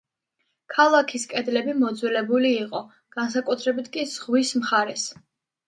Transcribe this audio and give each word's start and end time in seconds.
ქალაქის 0.75 1.25
კედლები 1.33 1.75
მოძველებული 1.83 2.55
იყო, 2.63 2.83
განსაკუთრებით 3.21 3.93
კი 3.99 4.09
ზღვის 4.17 4.59
მხარეს. 4.67 5.09